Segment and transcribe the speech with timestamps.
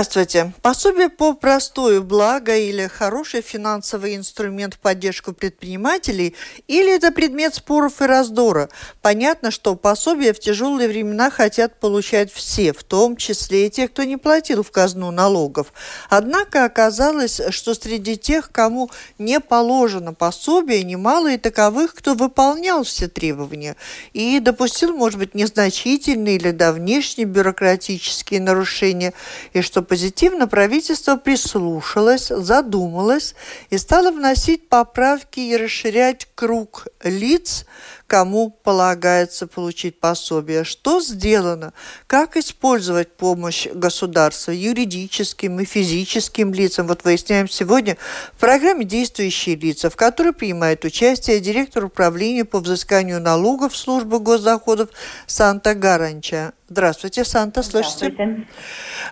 [0.00, 0.54] Здравствуйте.
[0.62, 6.34] Пособие по простое благо или хороший финансовый инструмент в поддержку предпринимателей
[6.68, 8.70] или это предмет споров и раздора?
[9.02, 14.04] Понятно, что пособие в тяжелые времена хотят получать все, в том числе и те, кто
[14.04, 15.70] не платил в казну налогов.
[16.08, 23.06] Однако оказалось, что среди тех, кому не положено пособие, немало и таковых, кто выполнял все
[23.06, 23.76] требования
[24.14, 29.12] и допустил, может быть, незначительные или давнишние бюрократические нарушения–
[29.52, 33.34] и что позитивно правительство прислушалось, задумалось
[33.70, 37.66] и стало вносить поправки и расширять круг лиц,
[38.10, 41.72] кому полагается получить пособие, что сделано,
[42.08, 46.88] как использовать помощь государства юридическим и физическим лицам.
[46.88, 47.96] Вот выясняем сегодня
[48.34, 54.90] в программе «Действующие лица», в которой принимает участие директор управления по взысканию налогов службы госдоходов
[55.28, 56.52] Санта Гаранча.
[56.72, 58.12] Здравствуйте, Санта, слышите?
[58.12, 58.46] Здравствуйте.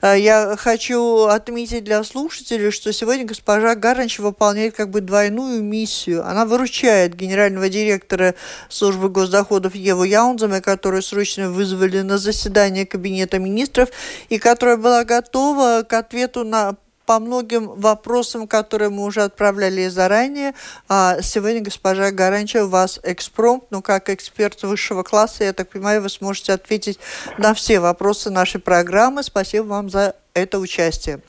[0.00, 6.24] Э, я хочу отметить для слушателей, что сегодня госпожа Гаранч выполняет как бы двойную миссию.
[6.24, 8.36] Она выручает генерального директора
[8.68, 13.90] службы службы госдоходов Еву Яунземе, которую срочно вызвали на заседание Кабинета министров
[14.30, 20.52] и которая была готова к ответу на по многим вопросам, которые мы уже отправляли заранее.
[20.88, 26.00] А сегодня, госпожа Гаранча, у вас экспромт, но как эксперт высшего класса, я так понимаю,
[26.00, 26.98] вы сможете ответить
[27.36, 29.22] на все вопросы нашей программы.
[29.22, 31.20] Спасибо вам за это участие.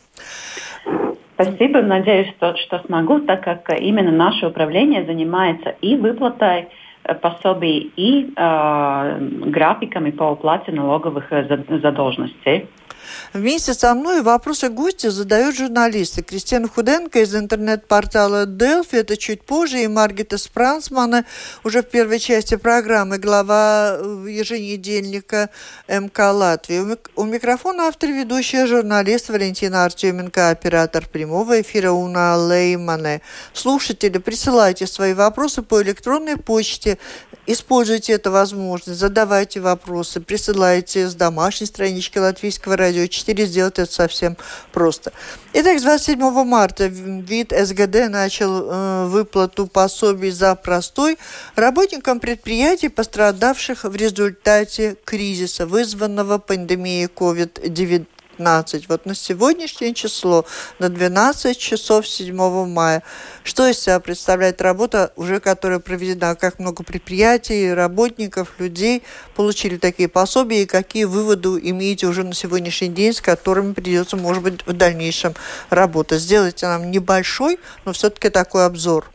[1.33, 1.81] Спасибо.
[1.81, 6.67] Надеюсь, что, что смогу, так как именно наше управление занимается и выплатой
[7.15, 11.29] пособий и э, графиками по уплате налоговых
[11.81, 12.67] задолженностей.
[13.33, 16.21] Вместе со мной вопросы гостя задают журналисты.
[16.21, 21.25] Кристина Худенко из интернет-портала Delphi, это чуть позже, и Маргита Спрансмана
[21.63, 25.49] уже в первой части программы, глава э, еженедельника
[25.87, 26.97] МК Латвии.
[27.15, 33.21] У микрофона автор ведущая журналист Валентина Артеменко, оператор прямого эфира Уна Леймане.
[33.53, 36.97] Слушатели, присылайте свои вопросы по электронной почте
[37.51, 43.45] Используйте эту возможность, задавайте вопросы, присылайте с домашней странички Латвийского радио 4.
[43.45, 44.37] Сделать это совсем
[44.71, 45.11] просто.
[45.53, 51.17] Итак, с 27 марта вид СГД начал э, выплату пособий за простой
[51.55, 58.05] работникам предприятий, пострадавших в результате кризиса, вызванного пандемией COVID-19.
[58.39, 58.87] 15.
[58.87, 60.45] Вот на сегодняшнее число,
[60.79, 63.03] на 12 часов 7 мая.
[63.43, 69.03] Что из себя представляет работа, уже которая проведена, как много предприятий, работников, людей
[69.35, 74.41] получили такие пособия, и какие выводы имеете уже на сегодняшний день, с которыми придется, может
[74.41, 75.33] быть, в дальнейшем
[75.69, 76.21] работать.
[76.21, 79.05] Сделайте нам небольшой, но все-таки такой обзор.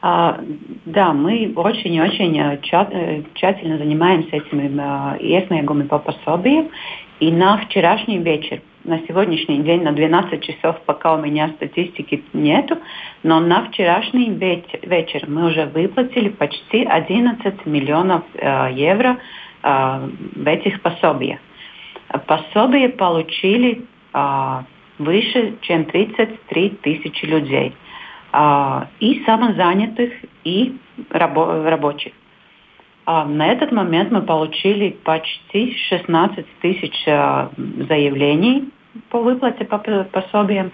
[0.00, 0.38] А,
[0.84, 4.68] да, мы очень и очень э, э, тщательно занимаемся этими
[5.18, 6.68] иesniegumi по пособиям.
[7.20, 12.78] И на вчерашний вечер, на сегодняшний день, на 12 часов, пока у меня статистики нету,
[13.24, 19.18] но на вчерашний вечер мы уже выплатили почти 11 миллионов э, евро
[19.62, 21.40] э, в этих пособиях.
[22.26, 24.62] Пособие получили э,
[24.98, 27.74] выше, чем 33 тысячи людей.
[28.32, 30.12] Э, и самозанятых,
[30.44, 30.76] и
[31.10, 32.12] рабо- рабочих.
[33.10, 37.48] А на этот момент мы получили почти 16 тысяч а,
[37.88, 38.68] заявлений
[39.08, 40.72] по выплате по пособиям.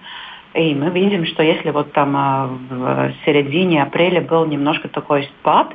[0.53, 5.73] И мы видим, что если вот там а, в середине апреля был немножко такой спад,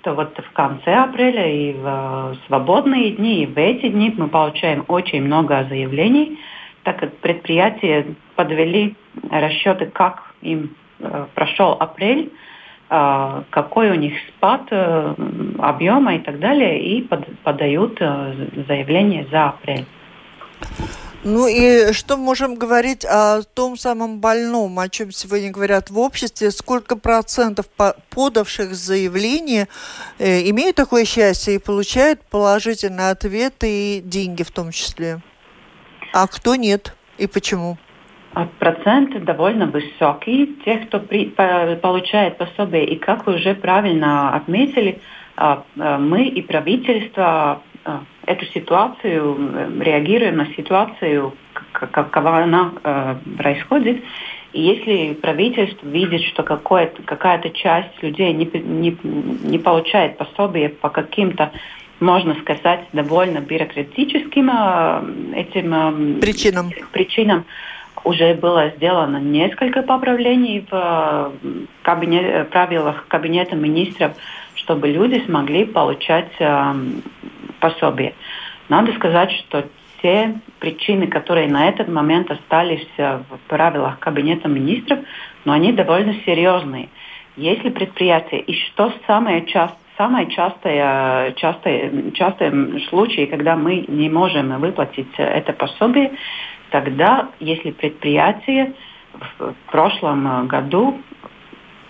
[0.00, 4.86] то вот в конце апреля и в свободные дни, и в эти дни мы получаем
[4.88, 6.38] очень много заявлений,
[6.84, 8.96] так как предприятия подвели
[9.30, 12.32] расчеты, как им э, прошел апрель,
[12.88, 15.14] какой у них спад э,
[15.58, 17.02] объема и так далее, и
[17.42, 19.84] подают э, заявление за апрель.
[21.24, 26.50] Ну и что можем говорить о том самом больном, о чем сегодня говорят в обществе?
[26.50, 27.66] Сколько процентов
[28.10, 29.68] подавших заявление
[30.18, 35.20] э, имеют такое счастье и получают положительный ответ и деньги в том числе?
[36.14, 37.78] А кто нет и почему?
[38.38, 40.54] А процент довольно высокий.
[40.64, 45.00] Тех, кто при, по, получает пособие, и как вы уже правильно отметили,
[45.36, 47.62] а, а, мы и правительство
[48.26, 51.32] эту ситуацию, э, реагируем на ситуацию,
[51.72, 54.04] какова она э, происходит.
[54.52, 58.96] И если правительство видит, что какая-то часть людей не, не,
[59.42, 61.50] не получает пособие по каким-то
[62.00, 64.48] можно сказать, довольно бюрократическим
[65.34, 67.44] этим причинам, причинам
[68.04, 71.30] уже было сделано несколько поправлений в э,
[71.82, 74.12] кабинет, э, правилах Кабинета министров,
[74.54, 76.74] чтобы люди смогли получать э,
[77.60, 78.14] пособие.
[78.68, 79.64] Надо сказать, что
[79.98, 85.00] все причины, которые на этот момент остались в правилах Кабинета министров,
[85.44, 86.88] но они довольно серьезные.
[87.36, 94.58] Если предприятие, и что самое часто, самое частое, частое, частое случай, когда мы не можем
[94.60, 96.12] выплатить это пособие,
[96.70, 98.72] тогда, если предприятие
[99.38, 100.98] в прошлом году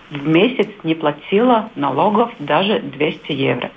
[0.09, 3.71] в месяц не платило налогов даже 200 евро.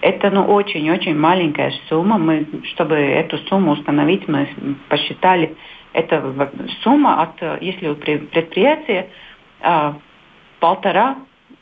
[0.00, 2.16] Это ну, очень-очень маленькая сумма.
[2.16, 4.48] Мы, чтобы эту сумму установить, мы
[4.88, 5.54] посчитали,
[5.92, 6.50] это
[6.82, 9.08] сумма от, если у предприятия
[9.60, 9.96] а,
[10.58, 11.16] полтора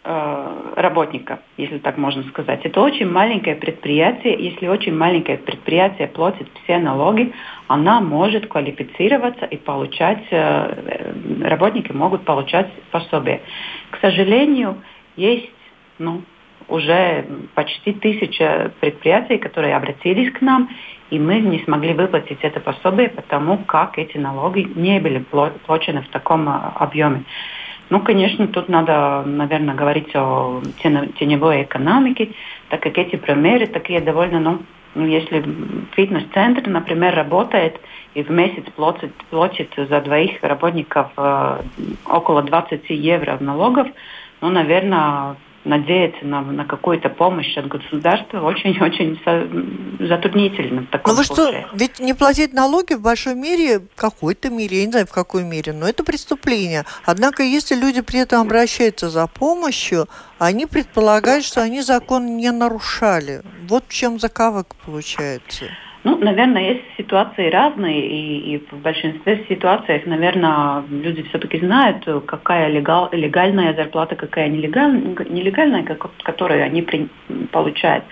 [0.05, 2.61] а, работника, если так можно сказать.
[2.65, 4.43] Это очень маленькое предприятие.
[4.43, 7.33] Если очень маленькое предприятие платит все налоги,
[7.67, 11.13] она может квалифицироваться и получать, э,
[11.43, 13.43] работники могут получать пособие.
[13.91, 14.77] К сожалению,
[15.17, 15.51] есть
[15.99, 16.23] ну,
[16.69, 20.71] уже почти тысяча предприятий, которые обратились к нам,
[21.11, 25.25] и мы не смогли выплатить это пособие, потому как эти налоги не были
[25.67, 27.25] плачены в таком объеме.
[27.91, 32.33] Ну, конечно, тут надо, наверное, говорить о теневой экономике,
[32.69, 34.63] так как эти примеры такие довольно, ну,
[34.95, 35.45] ну если
[35.97, 37.81] фитнес-центр, например, работает
[38.15, 41.63] и в месяц платит, платит за двоих работников э,
[42.07, 43.89] около 20 евро налогов,
[44.43, 49.19] ну, наверное, надеяться на, на какую-то помощь от государства очень-очень
[50.07, 50.83] затруднительно.
[50.83, 51.67] В таком но ну, вы случае.
[51.67, 55.13] что, ведь не платить налоги в большой мере, в какой-то мере, я не знаю в
[55.13, 56.85] какой мере, но это преступление.
[57.05, 60.09] Однако, если люди при этом обращаются за помощью,
[60.39, 63.43] они предполагают, что они закон не нарушали.
[63.69, 65.67] Вот в чем заковык получается.
[66.09, 72.69] Ну, наверное, есть ситуации разные, и, и в большинстве ситуаций, наверное, люди все-таки знают, какая
[72.69, 75.85] легал, легальная зарплата, какая нелегальная, нелегальная
[76.23, 77.11] которую они при,
[77.53, 78.05] получают.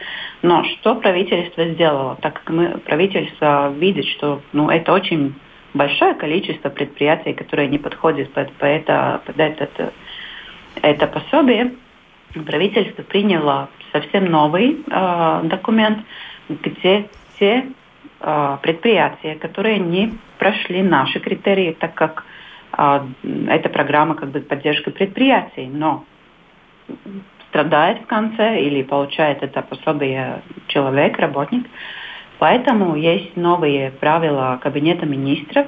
[0.43, 2.19] Но что правительство сделало?
[2.21, 5.35] Так как мы, правительство видит, что ну, это очень
[5.73, 9.71] большое количество предприятий, которые не подходят под, под, это, под этот,
[10.83, 11.73] это пособие,
[12.45, 16.01] правительство приняло совсем новый э, документ,
[16.51, 17.09] где
[17.39, 17.65] те
[18.62, 22.25] предприятия, которые не прошли наши критерии, так как
[22.76, 23.00] э,
[23.49, 26.05] эта программа как бы поддержка предприятий, но
[27.49, 31.67] страдает в конце или получает это пособие человек, работник.
[32.38, 35.67] Поэтому есть новые правила Кабинета министров,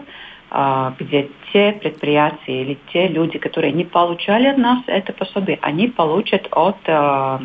[0.99, 6.49] где те предприятия или те люди, которые не получали от нас это пособие, они получат
[6.51, 7.39] от э,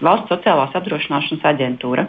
[0.00, 2.08] Valsts sociālās apdrošināšanas агентура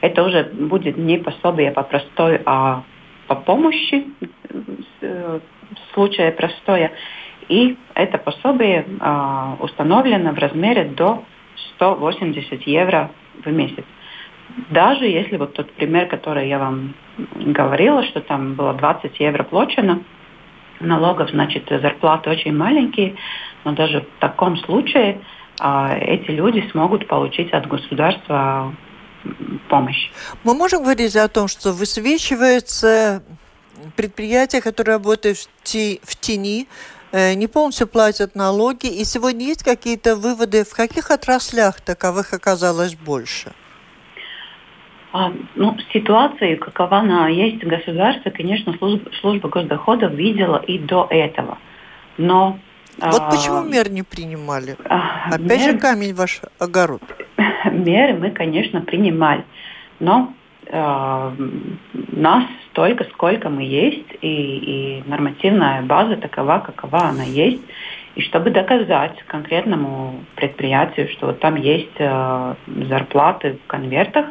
[0.00, 2.82] это уже будет не пособие по простой, а
[3.26, 4.06] по помощи
[5.00, 5.40] в
[5.94, 6.92] случае простое.
[7.48, 11.24] И это пособие а, установлено в размере до
[11.74, 13.10] 180 евро
[13.44, 13.84] в месяц.
[14.70, 16.94] Даже если вот тот пример, который я вам
[17.34, 20.02] говорила, что там было 20 евро плачено,
[20.80, 23.16] налогов, значит, зарплаты очень маленькие,
[23.64, 25.20] но даже в таком случае
[25.60, 28.72] а, эти люди смогут получить от государства
[29.68, 30.10] помощь.
[30.44, 33.22] Мы можем говорить о том, что высвечивается
[33.96, 36.66] предприятия, которые работают в, ти, в тени,
[37.12, 38.86] э, не полностью платят налоги.
[38.86, 43.52] И сегодня есть какие-то выводы, в каких отраслях таковых оказалось больше?
[45.12, 51.06] А, ну, ситуация, какова она есть в государстве, конечно, служба, служба госдоходов видела и до
[51.10, 51.58] этого.
[52.18, 52.58] Но
[52.98, 54.76] вот а, почему мер не принимали?
[54.84, 55.72] А, Опять мер...
[55.72, 57.02] же камень ваш огород.
[57.72, 59.44] меры мы, конечно, принимали.
[60.00, 60.32] Но
[60.66, 61.32] э,
[62.12, 67.62] нас столько, сколько мы есть, и, и нормативная база такова, какова она есть.
[68.14, 72.54] И чтобы доказать конкретному предприятию, что вот там есть э,
[72.88, 74.26] зарплаты в конвертах,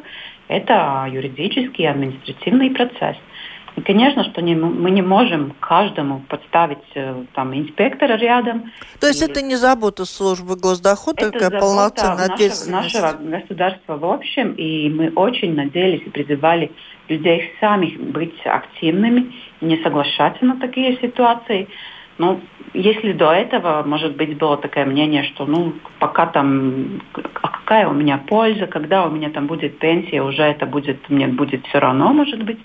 [0.48, 3.18] это юридический и административный процесс.
[3.78, 8.72] И, конечно, что не, мы не можем каждому подставить э, там инспектора рядом.
[9.00, 12.96] То есть это не забота службы госдохода, это как полноценная ответственность?
[12.96, 16.72] нашего государства в общем, и мы очень надеялись и призывали
[17.08, 19.32] людей самих быть активными,
[19.62, 21.68] не соглашаться на такие ситуации.
[22.18, 22.42] Ну,
[22.74, 27.94] если до этого, может быть, было такое мнение, что ну, пока там, а какая у
[27.94, 32.12] меня польза, когда у меня там будет пенсия, уже это будет, мне будет все равно,
[32.12, 32.58] может быть.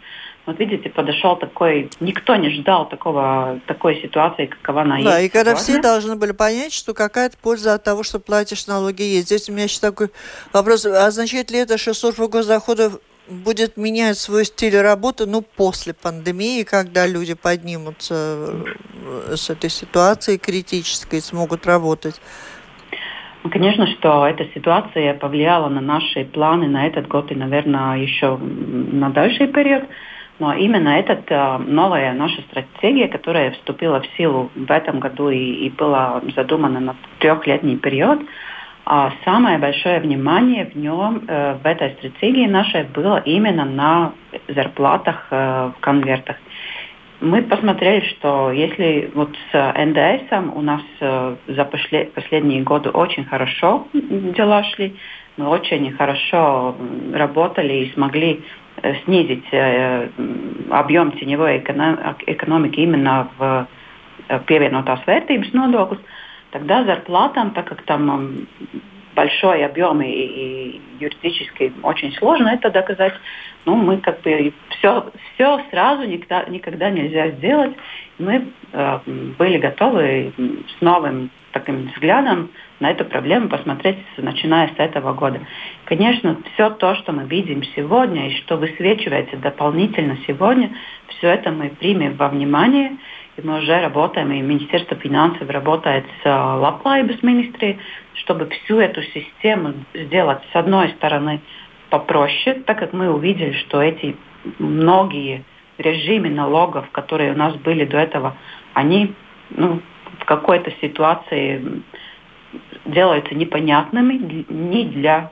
[0.44, 5.11] Вот видите, подошел такой, никто не ждал такого, такой ситуации, какова она да, есть.
[5.11, 5.62] Да, и когда сегодня.
[5.62, 9.26] все должны были понять, что какая-то польза от того, что платишь налоги есть.
[9.26, 10.11] Здесь у меня еще такой
[10.52, 16.64] вопрос, означает ли это, что служба госдоходов будет менять свой стиль работы, ну, после пандемии,
[16.64, 18.64] когда люди поднимутся
[19.30, 22.20] э, с этой ситуации критической и смогут работать?
[23.50, 29.11] Конечно, что эта ситуация повлияла на наши планы на этот год и, наверное, еще на
[29.11, 29.84] дальший период.
[30.38, 35.66] Но именно эта э, новая наша стратегия, которая вступила в силу в этом году и,
[35.66, 38.20] и была задумана на трехлетний период,
[38.84, 44.12] а самое большое внимание в нем, э, в этой стратегии нашей было именно на
[44.48, 46.36] зарплатах э, в конвертах.
[47.20, 50.80] Мы посмотрели, что если вот с НДС у нас
[51.46, 54.96] за последние годы очень хорошо дела шли,
[55.36, 56.74] мы очень хорошо
[57.12, 58.42] работали и смогли
[59.04, 60.08] снизить э,
[60.70, 63.66] объем теневой экономики именно в
[64.46, 66.00] pievienotās vērtības nodoklis,
[66.52, 68.46] тогда зарплатам, так как там
[69.14, 73.14] большой объем и, и юридически очень сложно это доказать,
[73.66, 77.72] ну, мы как бы все, все сразу никогда, никогда нельзя сделать.
[78.18, 78.98] Мы э,
[79.38, 85.40] были готовы с новым таким взглядом на эту проблему посмотреть, начиная с этого года.
[85.85, 90.71] Конечно, все то, что мы видим сегодня и что высвечивается дополнительно сегодня,
[91.09, 92.97] все это мы примем во внимание.
[93.37, 97.78] И мы уже работаем, и Министерство финансов работает с Лаплайбас министрией,
[98.14, 101.40] чтобы всю эту систему сделать с одной стороны
[101.88, 104.16] попроще, так как мы увидели, что эти
[104.59, 105.44] многие
[105.78, 108.37] режимы налогов, которые у нас были до этого,
[108.75, 109.14] они
[109.50, 109.80] ну,
[110.21, 111.83] в какой-то ситуации
[112.85, 115.31] делаются непонятными ни для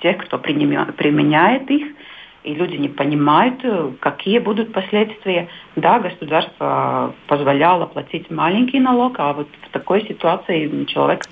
[0.00, 1.86] тех, кто применяет их,
[2.42, 3.62] и люди не понимают,
[4.00, 5.48] какие будут последствия.
[5.76, 11.24] Да, государство позволяло платить маленький налог, а вот в такой ситуации человек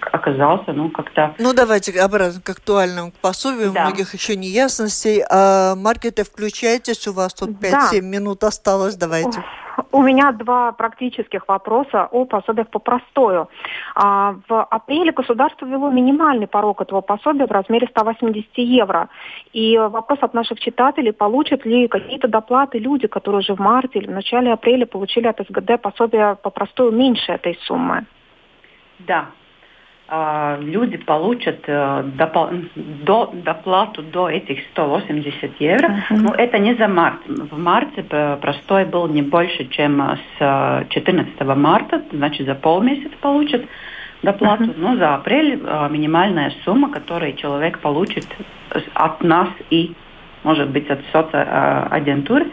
[0.00, 1.34] оказался, ну, как-то...
[1.38, 3.72] Ну, давайте обратно к актуальному пособию.
[3.72, 3.80] Да.
[3.80, 5.22] У многих еще не ясностей.
[5.30, 8.00] А, Маркета, включайтесь, у вас тут 5-7 да.
[8.00, 9.44] минут осталось, давайте.
[9.92, 13.48] У меня два практических вопроса о пособиях по простою.
[13.96, 19.08] А, в апреле государство ввело минимальный порог этого пособия в размере 180 евро.
[19.52, 24.06] И вопрос от наших читателей, получат ли какие-то доплаты люди, которые уже в марте или
[24.06, 28.06] в начале апреля получили от СГД пособие по простою меньше этой суммы?
[29.00, 29.26] Да,
[30.60, 32.02] люди получат э,
[33.04, 35.88] до, доплату до этих 180 евро.
[35.88, 36.16] Uh-huh.
[36.16, 37.20] Ну, это не за март.
[37.26, 38.02] В марте
[38.40, 40.00] простой был не больше, чем
[40.38, 43.64] с 14 э, марта, значит, за полмесяца получат
[44.22, 44.64] доплату.
[44.64, 44.74] Uh-huh.
[44.78, 48.26] Но за апрель э, минимальная сумма, которую человек получит
[48.94, 49.94] от нас и,
[50.42, 52.46] может быть, от соцагентуры,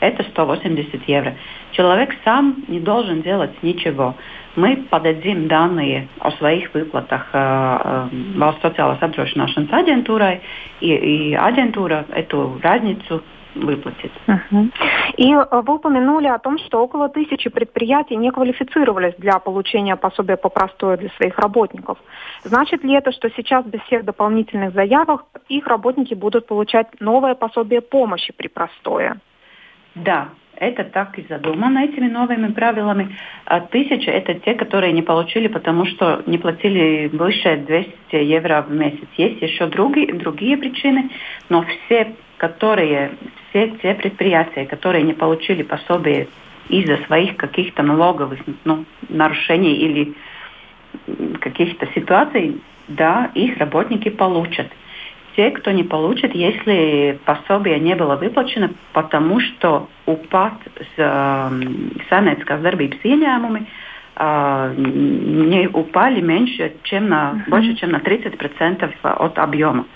[0.00, 1.34] это 180 евро.
[1.72, 4.16] Человек сам не должен делать ничего
[4.56, 8.08] мы подадим данные о своих выплатах э, э,
[8.38, 10.40] Valsts sociālās apdrošināšanas агентūrai,
[10.80, 13.22] и, и агентура эту разницу
[13.54, 14.12] выплатит.
[14.26, 14.70] Uh-huh.
[15.16, 20.36] И э, вы упомянули о том, что около тысячи предприятий не квалифицировались для получения пособия
[20.36, 21.98] по простое для своих работников.
[22.42, 27.80] Значит ли это, что сейчас без всех дополнительных заявок их работники будут получать новое пособие
[27.80, 29.18] помощи при простое?
[29.94, 33.16] Да, это так и задумано этими новыми правилами.
[33.44, 38.72] А тысяча– это те, которые не получили, потому что не платили выше 200 евро в
[38.72, 39.06] месяц.
[39.16, 41.10] Есть еще другие, другие причины,
[41.48, 43.12] но все, которые,
[43.50, 46.28] все те предприятия, которые не получили пособие
[46.68, 50.14] из-за своих каких-то налоговых ну, нарушений или
[51.40, 54.68] каких-то ситуаций, да, их работники получат
[55.36, 60.54] те, кто не получит, если пособие не было выплачено, потому что упад
[60.96, 63.64] saimnieciskās darbības ieņēmumi
[64.16, 69.86] не упали меньше, чем на, больше, чем на 30% от объема.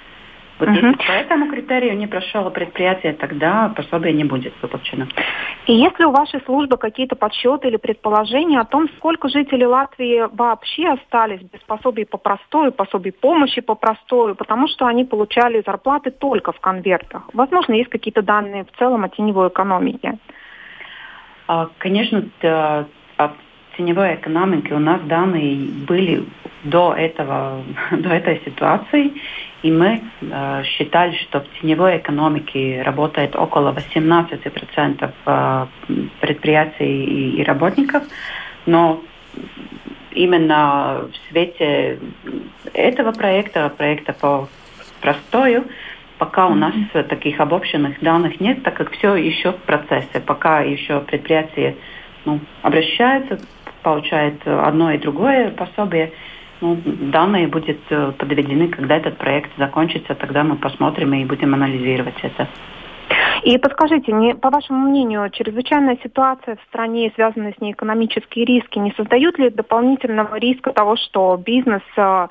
[0.59, 0.93] Вот угу.
[1.07, 5.07] по этому критерию не прошло предприятие, тогда пособие не будет выплачено.
[5.67, 10.25] И есть ли у вашей службы какие-то подсчеты или предположения о том, сколько жителей Латвии
[10.33, 16.11] вообще остались без пособий по простою, пособий помощи по простою, потому что они получали зарплаты
[16.11, 17.23] только в конвертах?
[17.33, 20.19] Возможно, есть какие-то данные в целом о теневой экономике?
[21.47, 23.33] А, конечно, о
[23.79, 25.57] теневой экономике у нас данные
[25.87, 26.25] были
[26.65, 29.13] до, этого, до этой ситуации.
[29.63, 35.67] И мы э, считали, что в теневой экономике работает около 18% э,
[36.21, 38.03] предприятий и, и работников.
[38.67, 39.01] Но
[40.13, 41.99] именно в свете
[42.75, 44.49] этого проекта, проекта по
[45.01, 45.65] простою,
[46.19, 46.75] пока у нас
[47.09, 51.77] таких обобщенных данных нет, так как все еще в процессе, пока еще предприятие
[52.25, 53.41] ну, обращается,
[53.83, 56.13] получает одно и другое пособие,
[56.61, 62.17] ну, данные будут э, подведены, когда этот проект закончится, тогда мы посмотрим и будем анализировать
[62.23, 62.49] это.
[63.43, 68.79] И подскажите, не, по вашему мнению, чрезвычайная ситуация в стране, связанная с ней экономические риски,
[68.79, 72.29] не создают ли дополнительного риска того, что бизнес э, э,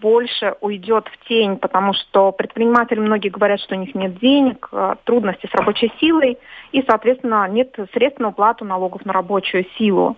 [0.00, 4.94] больше уйдет в тень, потому что предприниматели многие говорят, что у них нет денег, э,
[5.04, 6.38] трудности с рабочей силой
[6.72, 10.16] и, соответственно, нет средств на уплату налогов на рабочую силу.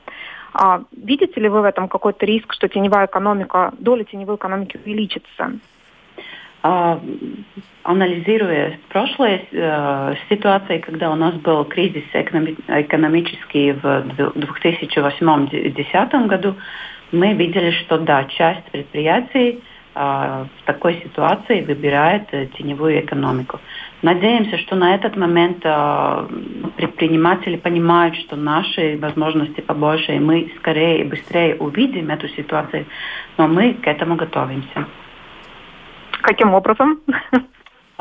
[0.55, 5.53] А видите ли вы в этом какой-то риск, что теневая экономика, доля теневой экономики увеличится?
[6.63, 7.01] А,
[7.85, 16.57] анализируя прошлые э, ситуации, когда у нас был кризис экономический в 2008-2010 году,
[17.13, 19.63] мы видели, что да, часть предприятий
[19.95, 23.61] э, в такой ситуации выбирает э, теневую экономику.
[24.03, 26.27] Надеемся, что на этот момент э,
[26.77, 32.87] предприниматели понимают, что наши возможности побольше, и мы скорее и быстрее увидим эту ситуацию,
[33.37, 34.87] но мы к этому готовимся.
[36.23, 37.01] Каким образом?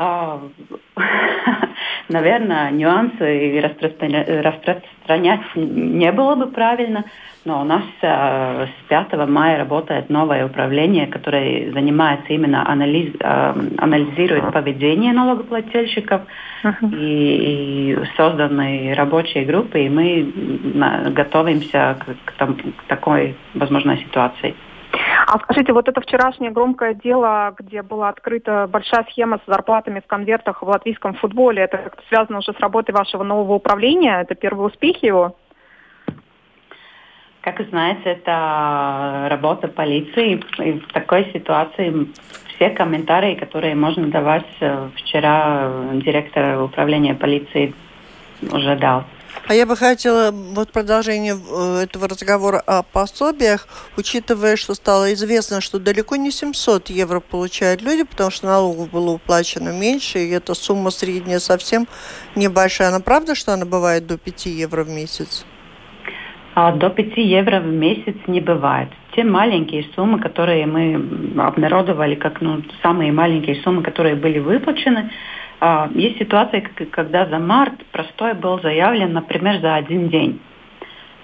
[0.00, 0.40] А,
[2.08, 7.04] наверное, нюансы распространять не было бы правильно,
[7.44, 13.54] но у нас э, с 5 мая работает новое управление, которое занимается именно анализ, э,
[13.78, 16.22] анализирует поведение налогоплательщиков
[16.62, 16.96] uh-huh.
[16.96, 24.54] и, и созданы рабочие группы, и мы готовимся к, к, к такой возможной ситуации.
[25.26, 30.06] А скажите, вот это вчерашнее громкое дело, где была открыта большая схема с зарплатами в
[30.06, 34.20] конвертах в латвийском футболе, это как-то связано уже с работой вашего нового управления?
[34.20, 35.36] Это первые успехи его?
[37.40, 40.42] Как вы знаете, это работа полиции.
[40.58, 42.08] И в такой ситуации
[42.54, 47.74] все комментарии, которые можно давать, э, вчера директор управления полиции
[48.52, 49.04] уже дал.
[49.48, 55.62] А я бы хотела вот продолжение э, этого разговора о пособиях, учитывая, что стало известно,
[55.62, 60.52] что далеко не 700 евро получают люди, потому что налогов было уплачено меньше, и эта
[60.52, 61.88] сумма средняя совсем
[62.36, 62.88] небольшая.
[62.88, 65.46] Она правда, что она бывает до 5 евро в месяц?
[66.54, 68.90] А до 5 евро в месяц не бывает.
[69.18, 75.10] Те маленькие суммы, которые мы обнародовали как ну, самые маленькие суммы, которые были выплачены,
[75.58, 76.60] а, есть ситуация,
[76.92, 80.38] когда за март простой был заявлен, например, за один день.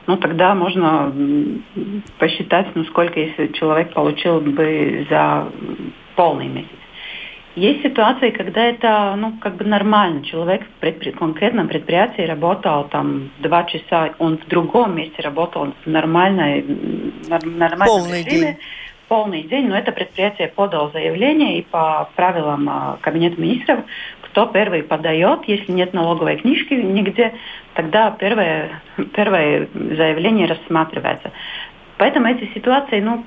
[0.09, 1.13] Ну, тогда можно
[2.19, 5.47] посчитать, ну, сколько, если человек получил бы за
[6.17, 6.84] полный месяц.
[7.57, 10.25] Есть ситуации, когда это, ну, как бы нормально.
[10.25, 15.87] Человек в предпри- конкретном предприятии работал там два часа, он в другом месте работал в
[15.89, 16.65] нормальной,
[17.29, 18.47] нормальном полный режиме.
[18.47, 18.57] День.
[19.07, 23.81] Полный день, но это предприятие подало заявление, и по правилам а, Кабинета министров
[24.35, 27.35] кто первый подает, если нет налоговой книжки нигде,
[27.75, 28.83] тогда первое,
[29.15, 31.31] первое заявление рассматривается.
[31.99, 33.25] Поэтому эти ситуации, ну,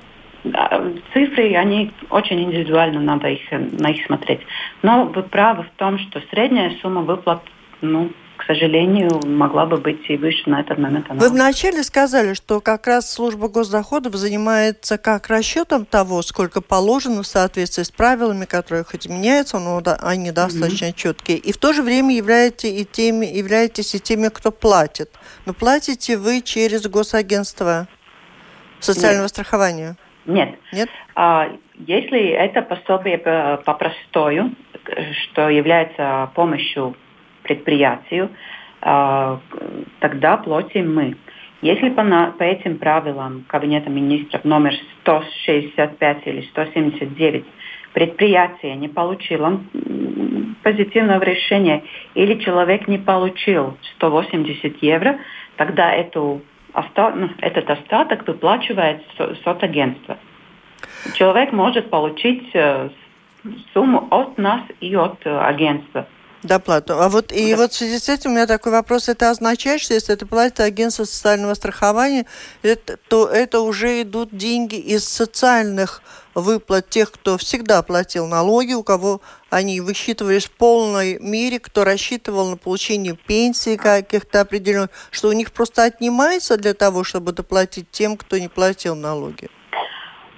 [1.12, 4.40] цифры, они очень индивидуально, надо их, на их смотреть.
[4.82, 7.42] Но вы правы в том, что средняя сумма выплат,
[7.80, 11.06] ну, к сожалению, могла бы быть и выше на этот момент.
[11.10, 17.26] Вы вначале сказали, что как раз служба госдоходов занимается как расчетом того, сколько положено в
[17.26, 20.94] соответствии с правилами, которые хоть и меняются, но они достаточно mm-hmm.
[20.94, 21.38] четкие.
[21.38, 25.10] И в то же время являетесь и теми, являетесь и теми, кто платит.
[25.44, 27.88] Но платите вы через госагентство
[28.78, 29.30] социального Нет.
[29.30, 29.96] страхования?
[30.28, 30.56] Нет.
[30.72, 30.88] Нет?
[31.14, 31.48] А,
[31.86, 34.52] если это пособие по, по простою,
[35.22, 36.94] что является помощью
[37.42, 38.30] предприятию,
[38.80, 39.40] а,
[40.00, 41.16] тогда платим мы.
[41.60, 47.44] Если по, на, по этим правилам Кабинета министров номер 165 или 179
[47.94, 49.60] предприятие не получило
[50.62, 51.82] позитивного решения
[52.14, 55.18] или человек не получил 180 евро,
[55.56, 56.42] тогда эту,
[57.14, 59.02] ну, этот остаток выплачивает
[59.44, 60.18] соцагентство.
[61.14, 62.90] Человек может получить э,
[63.72, 66.06] сумму от нас и от э, агентства
[66.42, 67.00] доплату.
[67.00, 67.56] А вот и да.
[67.56, 69.08] вот в связи с этим у меня такой вопрос.
[69.08, 72.26] Это означает, что если это платит агентство социального страхования,
[72.62, 76.02] это, то это уже идут деньги из социальных
[76.34, 79.20] выплат тех, кто всегда платил налоги, у кого
[79.50, 85.52] они высчитывались в полной мере, кто рассчитывал на получение пенсии каких-то определенных, что у них
[85.52, 89.48] просто отнимается для того, чтобы доплатить тем, кто не платил налоги?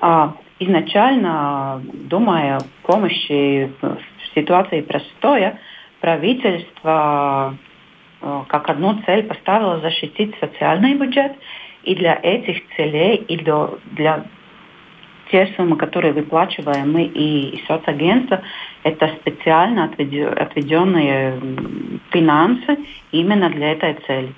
[0.00, 3.98] А, изначально, думая о помощи в
[4.34, 5.58] ситуации простоя,
[6.00, 7.56] правительство
[8.20, 11.32] э, как одну цель поставило защитить социальный бюджет,
[11.84, 14.24] и для этих целей, и для, для
[15.30, 18.42] те суммы, которые выплачиваем мы и, и соцагентство,
[18.82, 21.40] это специально отведенные
[22.10, 22.78] финансы
[23.12, 24.34] именно для этой цели.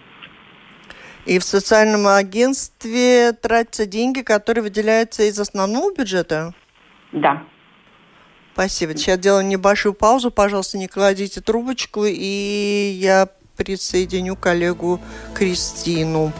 [1.24, 6.52] И в социальном агентстве тратятся деньги, которые выделяются из основного бюджета?
[7.12, 7.42] Да.
[8.52, 8.96] Спасибо.
[8.96, 10.30] Сейчас делаем небольшую паузу.
[10.30, 15.00] Пожалуйста, не кладите трубочку, и я присоединю коллегу
[15.34, 16.32] Кристину.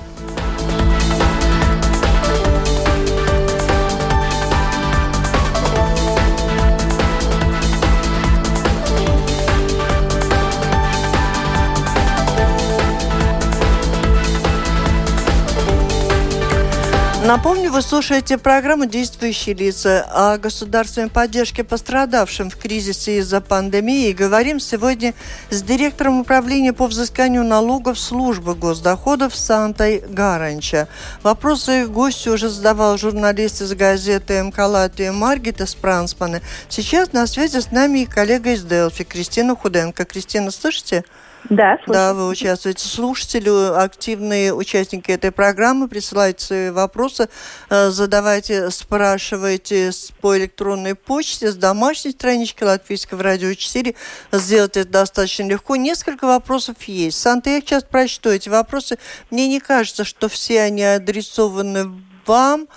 [17.25, 24.09] Напомню, вы слушаете программу «Действующие лица» о государственной поддержке пострадавшим в кризисе из-за пандемии.
[24.09, 25.15] И говорим сегодня
[25.49, 30.89] с директором управления по взысканию налогов службы госдоходов Сантой Гаранча.
[31.23, 36.41] Вопросы гостю уже задавал журналист из газеты МК Латвия Маргита Спрансмана.
[36.69, 40.05] Сейчас на связи с нами и коллега из Делфи Кристина Худенко.
[40.07, 41.05] Кристина, слышите?
[41.51, 41.93] Да, слушаю.
[41.93, 42.87] Да, вы участвуете.
[42.87, 47.29] Слушатели, активные участники этой программы, присылайте свои вопросы,
[47.69, 53.95] э, задавайте, спрашивайте по электронной почте, с домашней странички Латвийского радио 4.
[54.33, 55.77] Сделать это достаточно легко.
[55.77, 57.21] Несколько вопросов есть.
[57.21, 58.99] Санта, я сейчас прочту эти вопросы.
[59.31, 61.91] Мне не кажется, что все они адресованы
[62.27, 62.69] вам,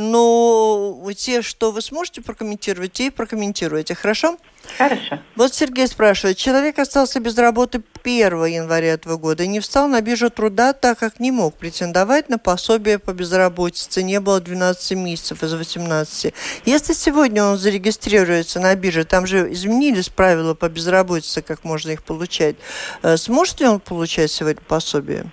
[0.00, 3.94] но те, что вы сможете прокомментировать, те и прокомментируйте.
[3.94, 4.36] Хорошо?
[4.76, 5.18] Хорошо.
[5.36, 6.36] Вот Сергей спрашивает.
[6.36, 10.98] Человек остался без работы 1 января этого года и не встал на биржу труда, так
[10.98, 14.02] как не мог претендовать на пособие по безработице.
[14.02, 16.34] Не было 12 месяцев из 18.
[16.64, 22.02] Если сегодня он зарегистрируется на бирже, там же изменились правила по безработице, как можно их
[22.02, 22.56] получать.
[23.02, 25.26] Э, сможет ли он получать сегодня пособие?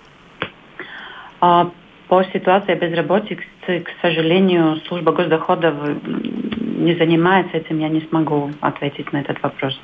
[1.40, 1.70] А,
[2.08, 9.18] по ситуации безработицы, к сожалению, служба госдоходов не занимается этим, я не смогу ответить на
[9.18, 9.78] этот вопрос.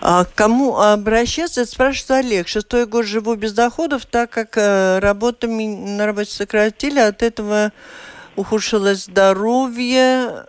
[0.00, 1.64] А кому обращаться?
[1.64, 2.48] Спрашивает Олег.
[2.48, 7.72] Шестой год живу без доходов, так как э, работа на работе сократили, от этого
[8.36, 10.46] ухудшилось здоровье.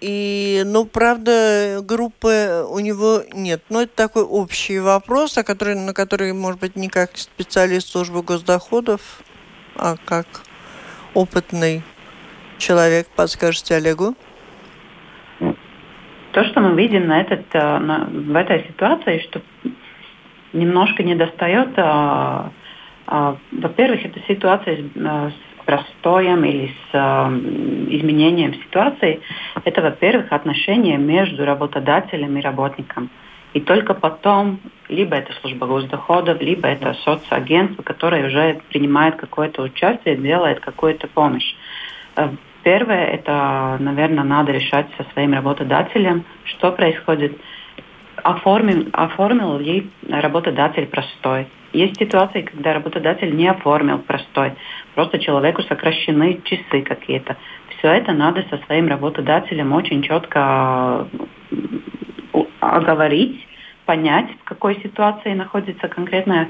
[0.00, 3.62] И, ну, правда, группы у него нет.
[3.68, 8.22] Но это такой общий вопрос, о который, на который, может быть, не как специалист службы
[8.22, 9.20] госдоходов,
[9.74, 10.26] а как
[11.16, 11.82] опытный
[12.58, 14.14] человек, подскажете Олегу?
[16.32, 19.40] То, что мы видим на этот, э, на, в этой ситуации, что
[20.52, 22.50] немножко не достает, а,
[23.06, 27.28] а, во-первых, это ситуация с, с простоем или с а,
[27.88, 29.20] изменением ситуации,
[29.64, 33.10] это, во-первых, отношения между работодателем и работником.
[33.54, 40.16] И только потом, либо это служба госдоходов, либо это соцагентство, которое уже принимает какое-то участие,
[40.16, 41.54] делает какую-то помощь.
[42.16, 42.30] Э,
[42.62, 47.38] первое, это, наверное, надо решать со своим работодателем, что происходит.
[48.22, 51.46] Оформил, оформил ли работодатель простой.
[51.72, 54.54] Есть ситуации, когда работодатель не оформил простой.
[54.94, 57.36] Просто человеку сокращены часы какие-то.
[57.78, 61.06] Все это надо со своим работодателем очень четко
[62.60, 63.46] оговорить,
[63.84, 66.48] понять, в какой ситуации находится конкретное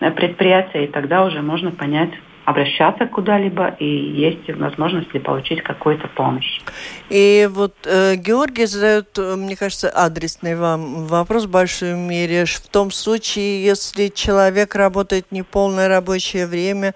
[0.00, 2.10] э, предприятие, и тогда уже можно понять,
[2.44, 6.60] обращаться куда-либо и есть возможность ли получить какую-то помощь.
[7.08, 12.44] И вот э, Георгий задает, э, мне кажется, адресный вам вопрос в большой мере.
[12.44, 16.94] В том случае, если человек работает неполное рабочее время,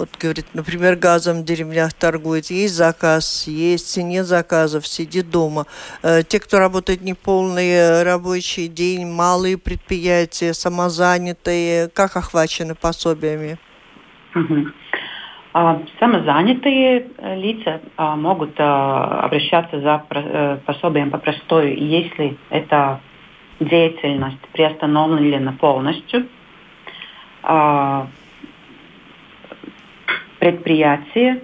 [0.00, 5.66] вот говорит, например, газом в деревнях торгует, есть заказ, есть, нет заказов, сидит дома.
[6.02, 13.58] Э, те, кто работает неполный рабочий день, малые предприятия, самозанятые, как охвачены пособиями?
[14.34, 14.68] Угу.
[15.98, 23.00] Самозанятые э, лица а, могут а, обращаться за э, пособием по простой, если эта
[23.60, 26.26] деятельность приостановлена полностью.
[30.40, 31.42] Предприятие,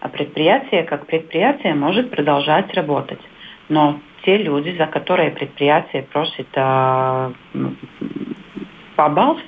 [0.00, 3.20] а предприятие как предприятие может продолжать работать.
[3.68, 7.32] Но те люди, за которые предприятие просит а,
[8.96, 9.44] побалств,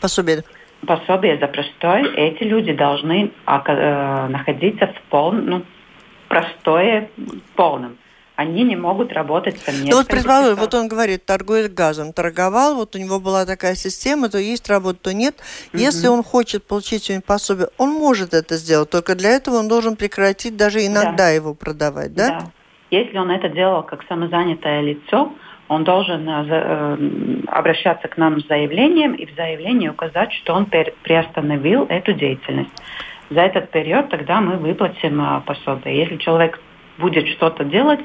[0.00, 0.44] пособие.
[0.86, 5.62] пособие за простой, эти люди должны а, находиться в полном, ну,
[6.28, 7.08] простое
[7.56, 7.96] полном
[8.36, 9.90] они не могут работать совместно.
[9.90, 14.28] Ну вот предположим, вот он говорит, торгует газом, торговал, вот у него была такая система,
[14.28, 15.36] то есть работа, то нет.
[15.72, 15.80] Угу.
[15.80, 19.96] Если он хочет получить сегодня пособие, он может это сделать, только для этого он должен
[19.96, 21.30] прекратить даже иногда да.
[21.30, 22.28] его продавать, да?
[22.28, 22.50] Да.
[22.90, 25.32] Если он это делал как самозанятое лицо,
[25.68, 26.96] он должен э, э,
[27.48, 32.70] обращаться к нам с заявлением и в заявлении указать, что он приостановил эту деятельность.
[33.30, 35.98] За этот период тогда мы выплатим э, пособие.
[35.98, 36.60] Если человек
[36.98, 38.00] будет что-то делать,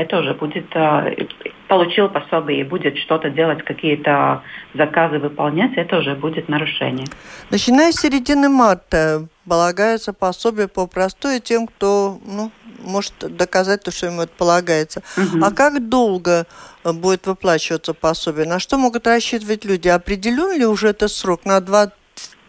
[0.00, 1.26] это уже будет, э,
[1.68, 4.42] получил пособие и будет что-то делать, какие-то
[4.74, 7.06] заказы выполнять, это уже будет нарушение.
[7.50, 12.50] Начиная с середины марта полагается пособие по простой тем, кто ну,
[12.82, 15.02] может доказать то, что ему это полагается.
[15.16, 15.44] Угу.
[15.44, 16.46] А как долго
[16.84, 18.46] э, будет выплачиваться пособие?
[18.46, 19.88] На что могут рассчитывать люди?
[19.88, 21.44] Определен ли уже этот срок?
[21.44, 21.92] На два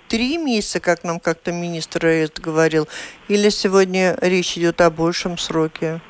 [0.08, 2.88] три месяца, как нам как-то министр говорил,
[3.30, 6.02] или сегодня речь идет о большем сроке?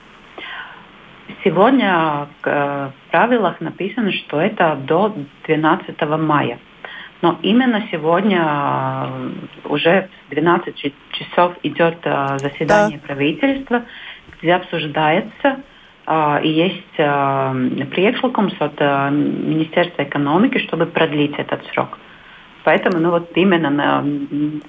[1.43, 5.15] Сегодня в правилах написано, что это до
[5.47, 6.60] 12 мая.
[7.21, 9.08] Но именно сегодня
[9.65, 13.08] уже в 12 часов идет заседание да.
[13.08, 13.86] правительства,
[14.41, 15.58] где обсуждается
[16.43, 18.80] и есть приекшликums от
[19.12, 21.97] Министерства экономики, чтобы продлить этот срок.
[22.63, 24.04] Поэтому ну, вот именно, на,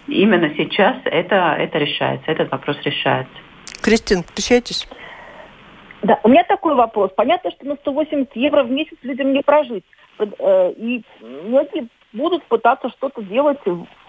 [0.09, 3.35] именно сейчас это, это решается, этот вопрос решается.
[3.83, 4.87] Кристин, отвечайтесь.
[6.03, 7.11] Да, у меня такой вопрос.
[7.17, 9.85] Понятно, что на 180 евро в месяц людям не прожить.
[10.19, 13.61] Э, и многие будут пытаться что-то делать,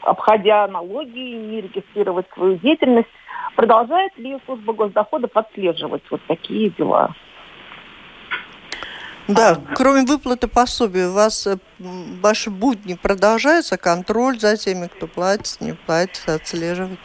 [0.01, 3.09] обходя налоги, не регистрировать свою деятельность.
[3.55, 7.13] Продолжает ли служба госдоходов отслеживать вот такие дела?
[9.27, 11.55] Да, кроме выплаты пособия, у вас э,
[12.21, 16.99] ваши будни продолжаются, контроль за теми, кто платит, не платит, отслеживать?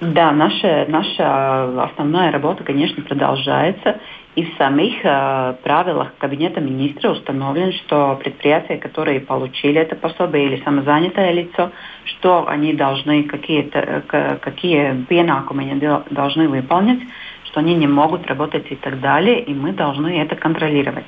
[0.00, 3.98] Да, наша, наша основная работа, конечно, продолжается.
[4.36, 10.62] И в самих э, правилах Кабинета министров установлено, что предприятия, которые получили это пособие или
[10.62, 11.70] самозанятое лицо,
[12.04, 17.00] что они должны, какие, э, какие пенакумы они должны выполнять,
[17.44, 21.06] что они не могут работать и так далее, и мы должны это контролировать.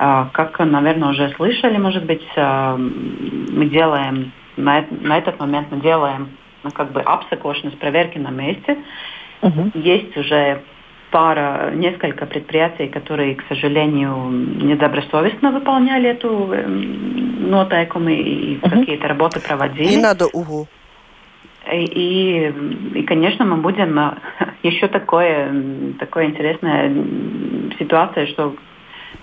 [0.00, 5.80] Э, как, наверное, уже слышали, может быть, э, мы делаем, на, на этот момент мы
[5.80, 6.30] делаем
[6.64, 8.76] ну, как бы обсекошность проверки на месте.
[9.42, 9.70] Uh-huh.
[9.74, 10.62] Есть уже
[11.16, 18.70] пара, несколько предприятий, которые, к сожалению, недобросовестно выполняли эту э, нотайкумы и uh-huh.
[18.70, 19.88] какие-то работы проводили.
[19.88, 20.68] Не надо угу.
[21.72, 24.12] И, и, и, конечно, мы будем э,
[24.62, 26.92] еще такое, такое интересная
[27.78, 28.54] ситуация, что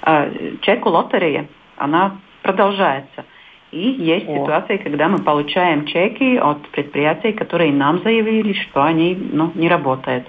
[0.02, 1.46] э, чеку лотерея,
[1.78, 3.24] она продолжается.
[3.72, 4.42] И есть О.
[4.42, 10.26] ситуации, когда мы получаем чеки от предприятий, которые нам заявили, что они ну, не работают.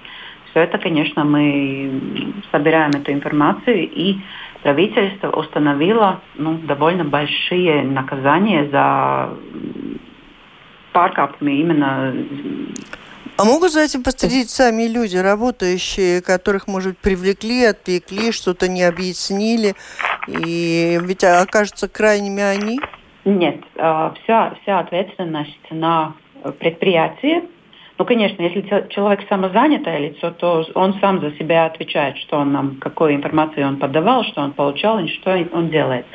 [0.55, 4.19] Все это, конечно, мы собираем эту информацию, и
[4.63, 9.37] правительство установило ну, довольно большие наказания за
[10.93, 12.13] паркапами именно
[13.37, 19.73] а могут за этим последить сами люди, работающие, которых, может, привлекли, отвлекли, что-то не объяснили,
[20.29, 22.79] и ведь окажутся крайними они?
[23.25, 26.13] Нет, а, вся, вся ответственность на
[26.59, 27.43] предприятие,
[27.97, 32.75] ну, конечно, если человек самозанятое лицо, то он сам за себя отвечает, что он нам,
[32.75, 36.05] какую информацию он подавал, что он получал и что он делает.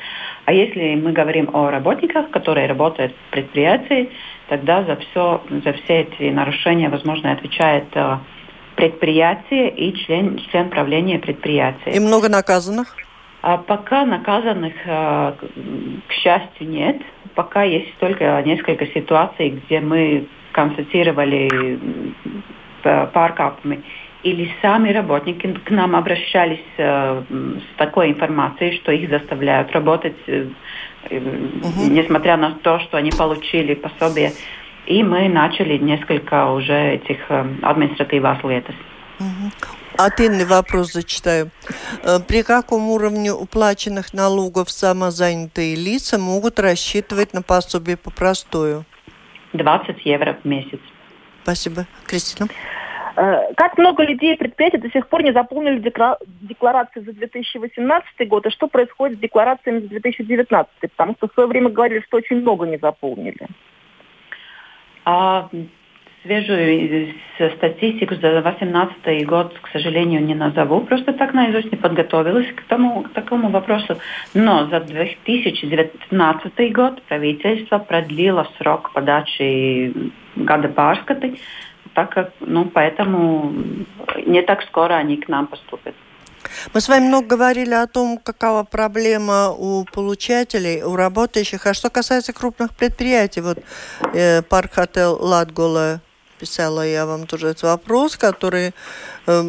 [0.45, 4.11] А если мы говорим о работниках, которые работают в предприятии,
[4.49, 8.19] тогда за, все, за все эти нарушения, возможно, отвечает э,
[8.77, 11.93] предприятие и член, член правления предприятия.
[11.93, 12.95] И много наказанных?
[13.41, 15.33] А пока наказанных, э,
[16.09, 17.01] к счастью, нет.
[17.35, 21.49] Пока есть только несколько ситуаций, где мы констатировали
[22.83, 23.83] pārkāpumi.
[24.23, 30.49] Или сами работники к нам обращались э, с такой информацией, что их заставляют работать, э,
[31.11, 31.91] угу.
[31.91, 34.33] несмотря на то, что они получили пособие.
[34.87, 38.75] И мы начали несколько уже этих э, административных летов.
[39.21, 39.51] Угу.
[39.97, 41.51] Отдельный вопрос зачитаю.
[42.03, 48.85] Э, при каком уровне уплаченных налогов самозанятые лица могут рассчитывать на пособие по простою?
[49.53, 50.81] 20 евро в месяц.
[51.43, 51.87] Спасибо.
[52.07, 52.49] Кристина?
[53.17, 55.79] Э, как много людей и предприятий до сих пор не заполнили
[56.41, 60.73] декларации за 2018 год, и что происходит с декларациями за 2019?
[60.81, 63.47] Потому что в свое время говорили, что очень много не заполнили.
[65.05, 65.49] А,
[66.23, 67.15] свежую
[67.57, 70.81] статистику за 2018 год, к сожалению, не назову.
[70.81, 73.97] Просто так наизусть не подготовилась к, тому, к такому вопросу.
[74.35, 79.93] Но за 2019 год правительство продлило срок подачи
[80.37, 81.39] pārskati,
[81.95, 83.53] так как, ну, поэтому
[84.27, 85.95] не так скоро они к нам поступят.
[86.75, 91.67] Мы с вами много говорили о том, какова проблема у получателей, у работающих.
[91.67, 93.59] А что касается крупных предприятий, вот
[94.15, 96.01] э, парк Хотел Латгола
[96.41, 98.73] писала я вам тоже этот вопрос, который
[99.27, 99.43] э,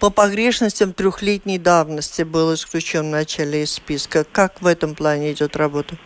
[0.00, 4.24] по погрешностям трехлетней давности был исключен в начале из списка.
[4.30, 5.96] Как в этом плане идет работа?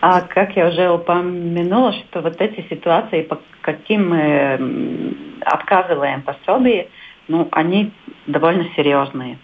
[0.00, 6.88] А как я уже упомянула, что вот эти ситуации, по каким мы отказываем пособие,
[7.28, 7.92] ну, они
[8.26, 9.38] довольно серьезные,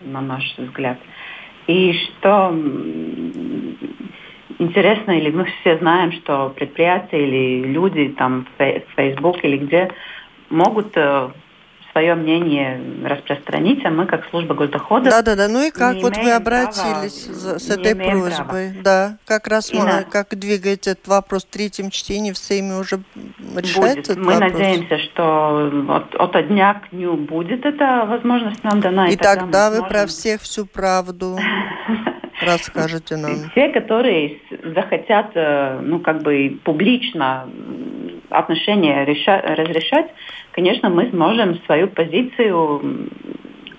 [0.00, 0.98] на наш взгляд.
[1.66, 2.52] И что
[4.62, 9.90] интересно, или мы все знаем, что предприятия или люди там в Facebook или где
[10.48, 11.30] могут э,
[11.92, 15.10] свое мнение распространить, а мы как служба госдоходов...
[15.10, 15.48] Да, да, да.
[15.48, 18.70] Ну и как вот вы обратились права, с этой просьбой?
[18.70, 18.82] Права.
[18.82, 20.02] Да, как раз мы, на...
[20.02, 23.02] как двигать этот вопрос в третьем чтении в Сейме уже
[23.54, 24.24] решается будет.
[24.24, 24.52] Мы вопрос?
[24.52, 29.08] надеемся, что от, от дня к дню будет эта возможность нам дана.
[29.08, 29.92] И, и тогда, тогда вы сможем...
[29.92, 31.38] про всех всю правду
[32.44, 33.50] расскажете нам.
[33.50, 34.40] Все, которые
[34.74, 37.48] захотят, э, ну, как бы публично
[38.30, 40.06] отношения реша- разрешать,
[40.52, 43.08] конечно, мы сможем свою позицию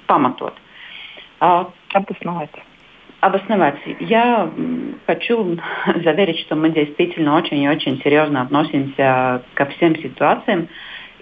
[0.05, 0.55] памятовать.
[1.39, 2.51] А, обосновать.
[3.19, 3.75] Обосновать.
[3.99, 4.51] Я
[5.05, 5.57] хочу
[6.03, 10.67] заверить, что мы действительно очень и очень серьезно относимся ко всем ситуациям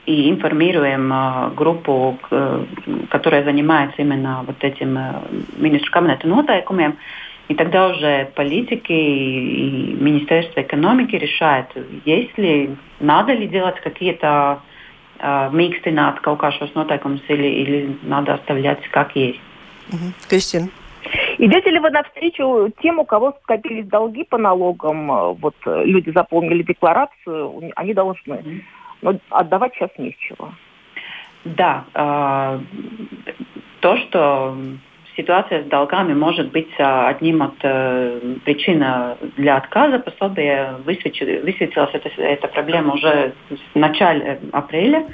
[0.06, 2.66] и информируем э, группу, к,
[3.10, 5.14] которая занимается именно вот этим э,
[5.58, 6.98] министру кабинета нотайкумiem.
[7.52, 11.68] И тогда уже политики и Министерство экономики решают,
[12.06, 14.62] есть ли, надо ли делать какие-то
[15.52, 19.42] mīkstināt kaut kā šos noteikumus или, или надо оставлять как есть.
[19.90, 20.14] Угу.
[20.30, 20.70] Кристина.
[21.40, 25.12] Идете ли вы навстречу тем, у кого скопились долги по налогам?
[25.12, 28.64] Э, вот э, люди заполнили декларацию, они должны.
[29.02, 30.56] Но отдавать сейчас нечего.
[31.44, 31.84] Да.
[31.94, 32.60] Э,
[33.82, 34.56] то, что
[35.22, 38.84] ситуация с долгами может быть а, одним от э, причин
[39.38, 40.76] для отказа пособия.
[40.86, 43.34] Высветилась эта, эта проблема уже
[43.74, 45.06] в начале апреля.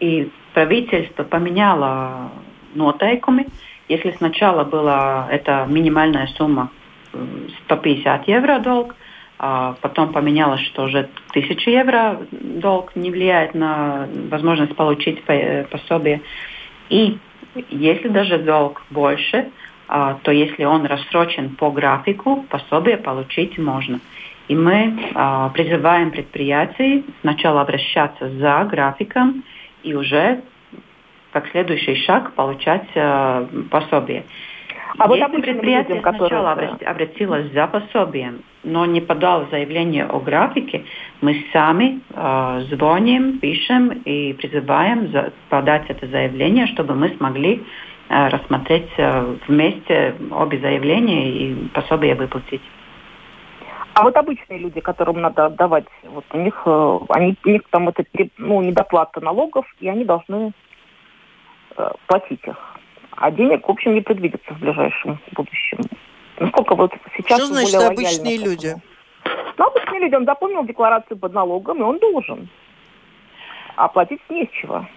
[0.00, 2.30] И правительство поменяло
[2.74, 3.46] нотайками.
[3.88, 6.70] Если сначала была эта минимальная сумма
[7.64, 8.94] 150 евро долг,
[9.38, 15.22] а потом поменялось, что уже 1000 евро долг не влияет на возможность получить
[15.70, 16.20] пособие.
[16.90, 17.18] И
[17.70, 19.50] если даже долг больше,
[19.88, 24.00] а, то если он рассрочен по графику, пособие получить можно.
[24.48, 29.44] И мы а, призываем предприятий сначала обращаться за графиком
[29.82, 30.42] и уже
[31.32, 34.24] как следующий шаг получать а, пособие.
[34.98, 36.42] А Если вот предприятие людям, которые...
[36.42, 40.84] сначала обратилось за пособием, но не подало заявление о графике,
[41.20, 47.62] мы сами э, звоним, пишем и призываем за, подать это заявление, чтобы мы смогли
[48.08, 52.62] э, рассмотреть э, вместе обе заявления и пособие выплатить.
[53.94, 57.88] А вот обычные люди, которым надо отдавать, вот у них, э, они, у них там
[57.88, 58.04] это
[58.36, 60.52] ну, недоплата налогов, и они должны
[61.76, 62.71] э, платить их
[63.16, 65.78] а денег, в общем, не предвидится в ближайшем будущем.
[66.38, 67.38] Насколько вот сейчас...
[67.38, 68.74] Что значит обычные люди?
[69.58, 72.48] Ну, обычные люди, он заполнил декларацию под налогом, и он должен.
[73.76, 74.88] А платить нечего.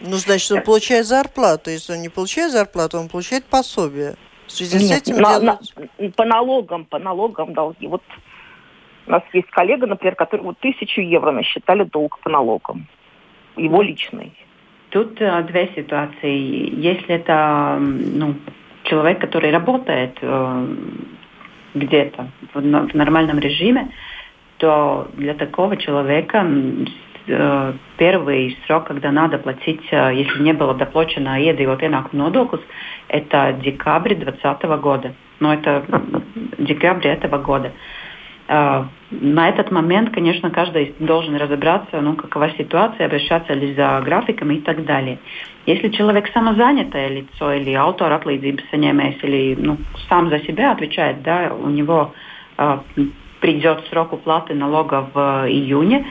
[0.00, 1.70] Ну, значит, он получает зарплату.
[1.70, 4.14] Если он не получает зарплату, он получает пособие.
[4.46, 5.60] В связи Нет, с этим на, делают...
[5.98, 7.86] на, по налогам, по налогам долги.
[7.86, 8.02] Вот
[9.06, 12.86] у нас есть коллега, например, который вот тысячу евро насчитали долг по налогам.
[13.56, 14.32] Его личный.
[14.94, 16.72] Тут э, две ситуации.
[16.80, 18.36] Если это ну,
[18.84, 20.66] человек, который работает э,
[21.74, 22.60] где-то в,
[22.94, 23.88] нормальном режиме,
[24.58, 26.46] то для такого человека
[27.26, 32.62] э, первый срок, когда надо платить, если не было доплачено iedzīvo pienākumu nodoklis,
[33.08, 35.12] это декабрь 2020 года.
[35.40, 35.84] Но это
[36.58, 37.72] декабрь этого года.
[38.46, 44.60] На этот момент, конечно, каждый должен разобраться, ну, какова ситуация, обращаться ли за графиками и
[44.60, 45.18] так далее.
[45.66, 49.78] Если человек самозанятое лицо или автор отлīdzības saņēmējs, или ну,
[50.08, 52.12] сам за себя отвечает, да, у него
[52.58, 52.78] э,
[53.40, 56.06] придет срок уплаты налога в июне,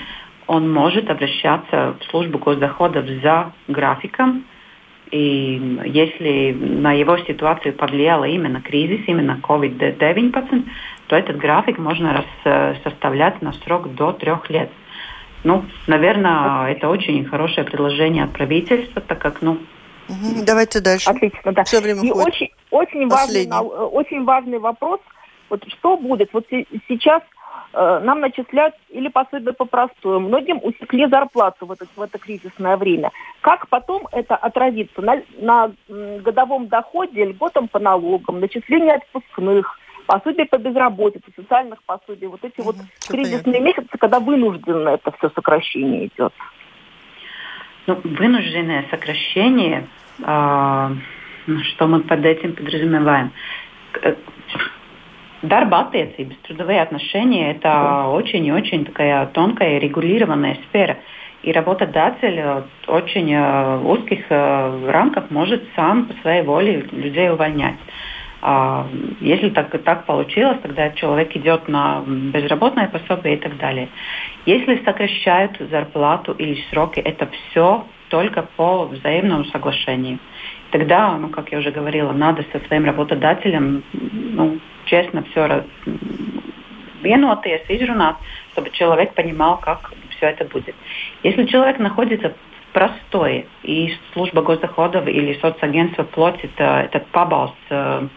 [0.47, 4.45] он может обращаться в службу госдоходов за графиком,
[5.11, 10.63] и если на его ситуацию повлияла именно кризис, именно COVID-19,
[11.13, 14.71] то этот график можно рас, э, составлять на срок до трех лет.
[15.43, 19.59] Ну, наверное, это очень хорошее предложение от правительства, так как, ну,
[20.45, 21.09] Давайте дальше.
[21.09, 21.63] Отлично, да.
[21.63, 24.99] Все время И очень, очень, важный, очень важный вопрос.
[25.49, 26.33] Вот что будет?
[26.33, 26.45] Вот
[26.89, 27.21] сейчас
[27.73, 30.19] э, нам начислять или пособие по простую.
[30.19, 33.11] Многим усекли зарплату в это, в это кризисное время.
[33.41, 40.57] Как потом это отразится на, на годовом доходе, льготам по налогам, начислении отпускных, пособие по
[40.57, 42.75] безработице, социальных пособий, вот эти вот
[43.07, 43.65] кризисные понятно.
[43.65, 46.33] месяцы, когда вынужденно это все сокращение идет.
[47.87, 49.87] Ну, вынужденное сокращение,
[50.19, 50.89] э,
[51.63, 53.31] что мы под этим подразумеваем?
[55.43, 60.97] Darba attiecības, трудовые отношения– это очень и очень такая тонкая и регулированная сфера.
[61.43, 67.75] и работодатель в очень узких рамках может сам по своей воле людей увольнять.
[68.45, 68.85] А,
[69.21, 73.87] если так, так получилось, тогда человек идет на безработное пособие и так далее.
[74.45, 80.19] Если сокращают зарплату или сроки, это все только по взаимному соглашению.
[80.71, 85.63] Тогда, ну, как я уже говорила, надо со своим работодателем ну, честно все
[87.01, 88.17] vienoties, изрунāt,
[88.51, 90.75] чтобы человек понимал, как все это будет.
[91.23, 98.07] Если человек находится в простое, и служба госдоходов или соцагентство платит э, этот пабалс э,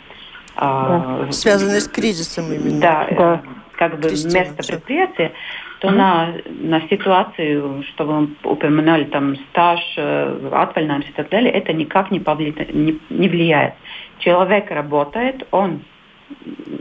[0.56, 1.32] да.
[1.32, 2.80] связанные с кризисом именно.
[2.80, 3.42] Да, да.
[3.76, 4.72] как бы Кристина, место все.
[4.72, 5.32] предприятия,
[5.80, 5.96] то угу.
[5.96, 12.10] на, на ситуацию, что вы упоминали, там стаж, э, отвальность и так далее, это никак
[12.10, 13.74] не, повлияет, не, не влияет.
[14.18, 15.82] Человек работает, он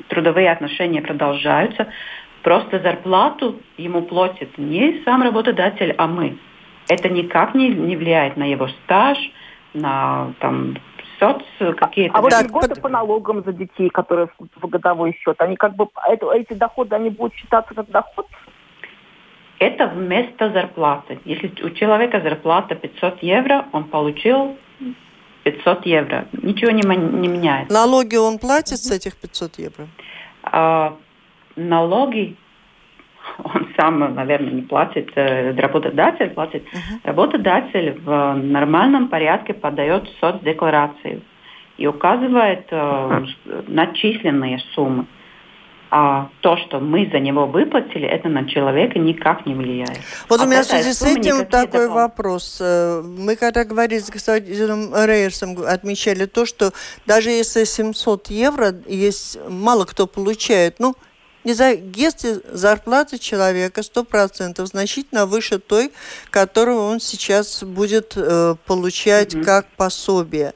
[0.08, 1.88] трудовые отношения продолжаются,
[2.44, 6.38] просто зарплату ему платит не сам работодатель, а мы.
[6.88, 9.18] Это никак не, не влияет на его стаж,
[9.74, 10.78] на там,
[11.20, 11.42] соц
[11.78, 12.16] какие-то.
[12.16, 12.82] А, а вот так, льготы под...
[12.82, 17.10] по налогам за детей, которые в годовой счет, они как бы это, эти доходы, они
[17.10, 18.28] будут считаться как доход?
[19.60, 21.20] Это вместо зарплаты.
[21.26, 24.58] Если у человека зарплата 500 евро, он получил
[25.44, 26.28] 500 евро.
[26.34, 27.74] Ничего не, не меняется.
[27.74, 29.88] Налоги он платит с этих 500 евро?
[30.44, 30.98] А,
[31.56, 32.36] налоги
[33.44, 36.64] он сам, наверное, не платит, э, работодатель платит.
[36.64, 37.00] Uh-huh.
[37.04, 41.22] Работодатель в нормальном порядке подает соцдекларацию
[41.78, 43.66] и указывает uh-huh.
[43.68, 45.06] начисленные суммы.
[45.92, 50.00] А то, что мы за него выплатили, это на человека никак не влияет.
[50.28, 51.96] Вот у меня в связи с этим такой допол...
[51.96, 52.58] вопрос.
[52.60, 56.72] Э, мы когда говорили с господином Рейерсом, отмечали то, что
[57.06, 60.96] даже если 700 евро, есть мало кто получает, ну,
[61.46, 65.92] если зарплата человека 100% значительно выше той,
[66.32, 69.44] которую он сейчас будет э, получать mm-hmm.
[69.44, 70.54] как пособие.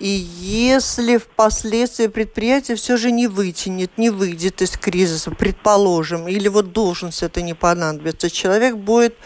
[0.00, 6.72] И если впоследствии предприятие все же не вытянет, не выйдет из кризиса, предположим, или вот
[6.72, 9.16] должность это не понадобится, человек будет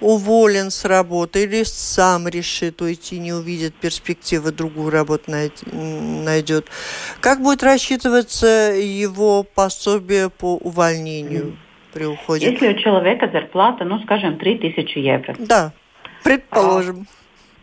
[0.00, 6.66] уволен с работы или сам решит уйти, не увидит перспективы, другую работу найдет.
[7.20, 8.46] Как будет рассчитываться
[8.76, 11.56] его пособие по увольнению
[11.92, 12.50] при уходе?
[12.50, 15.34] Если у человека зарплата, ну, скажем, 3000 евро.
[15.38, 15.72] Да,
[16.22, 17.06] предположим.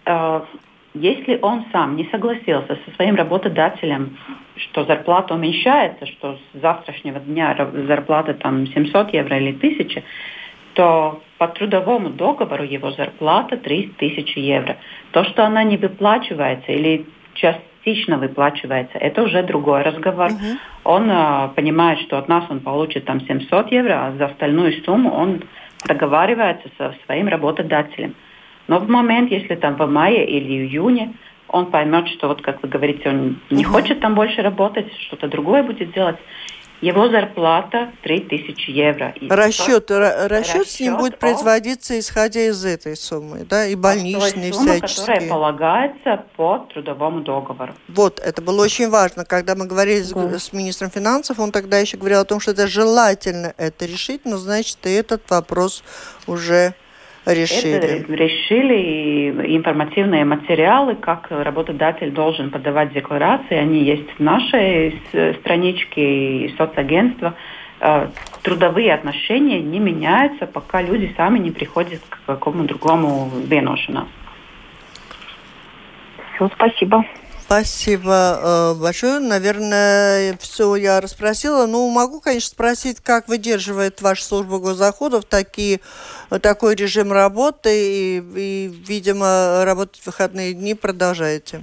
[0.06, 0.46] А, а,
[0.94, 4.18] если он сам не согласился со своим работодателем,
[4.56, 10.04] что зарплата уменьшается, что с завтрашнего дня зарплата там 700 евро или 1000,
[10.76, 14.78] то по трудовому договору его зарплата 3000 евро.
[15.12, 20.28] То, что она не выплачивается или частично выплачивается, это уже другой разговор.
[20.28, 20.58] Uh-huh.
[20.84, 25.12] Он а, понимает, что от нас он получит там 700 евро, а за остальную сумму
[25.12, 25.44] он
[25.88, 28.16] договаривается со своим работодателем.
[28.68, 31.14] Но в момент, если там в мае или июне
[31.48, 33.68] он поймет, что вот как вы говорите, он не uh-huh.
[33.68, 36.18] хочет там больше работать, что-то другое будет делать,
[36.82, 39.14] его зарплата 3000 евро.
[39.20, 44.54] И расчет, расчет, расчет с ним будет производиться исходя из этой суммы, да, и больничные
[44.54, 45.06] суммы, всяческие.
[45.06, 47.74] которая полагается по трудовому договору.
[47.88, 49.26] Вот, это было очень важно.
[49.26, 50.40] Когда мы говорили да.
[50.40, 54.26] с, с министром финансов, он тогда еще говорил о том, что это желательно это решить,
[54.26, 55.84] но значит и этот вопрос
[56.28, 56.74] уже
[57.26, 57.76] решили?
[57.76, 58.78] Это решили
[59.48, 63.56] и информативные материалы, как работодатель должен подавать декларации.
[63.58, 65.00] Они есть в нашей
[65.40, 67.36] страничке и соцагентства.
[67.80, 68.08] Э,
[68.42, 74.08] трудовые отношения не меняются, пока люди сами не приходят к какому другому веношению.
[76.36, 77.06] Все, спасибо.
[77.46, 79.20] Спасибо э, большое.
[79.20, 81.68] Наверное, все я расспросила.
[81.68, 85.80] Ну, могу, конечно, спросить, как выдерживает ваша служба госзаходов такие,
[86.42, 91.62] такой режим работы и, и, видимо, работать в выходные дни продолжаете?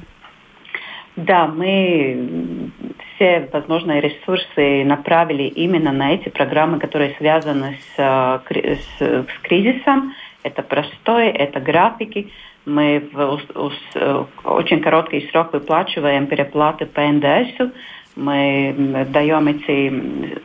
[1.16, 2.70] Да, мы
[3.16, 10.14] все возможные ресурсы направили именно на эти программы, которые связаны с, э, с, с кризисом.
[10.44, 12.30] Это простой, это графики
[12.64, 17.72] мы в, в, в очень короткий срок выплачиваем переплаты по НДС.
[18.14, 20.38] Мы даем эти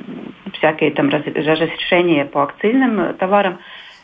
[0.54, 3.60] всякие там разрешения по акцизным товарам.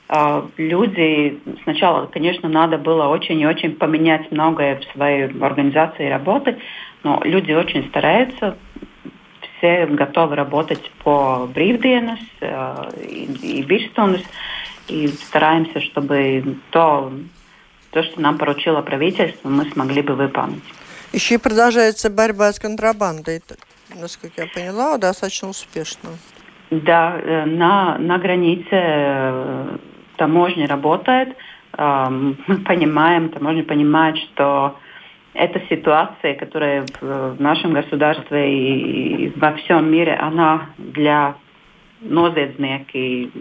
[0.09, 6.57] А, люди сначала, конечно, надо было очень и очень поменять многое в своей организации работы,
[7.03, 8.57] но люди очень стараются,
[9.57, 12.19] все готовы работать по брīvdienas
[13.01, 14.25] и, и virsstundas,
[14.89, 17.11] и стараемся, чтобы то
[17.93, 20.63] то, что нам поручило правительство, мы смогли бы выполнить.
[21.13, 23.41] Еще и продолжается борьба с контрабандой,
[23.95, 26.09] насколько я поняла, достаточно успешно.
[26.71, 29.77] Да, э, на, на границе э,
[30.17, 31.35] таможня работает.
[31.77, 34.77] мы понимаем, таможня понимает, что
[35.33, 38.41] эта ситуация, которая в нашем государстве
[39.27, 41.35] и во всем мире, она для
[42.01, 43.31] noziedznieki